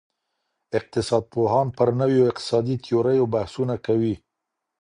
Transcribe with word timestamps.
اقتصاد 0.77 1.23
پوهان 1.33 1.67
پر 1.77 1.89
نویو 1.99 2.23
اقتصادي 2.31 2.75
تیوریو 2.85 3.25
بحثونه 3.33 3.75
کوي. 3.85 4.15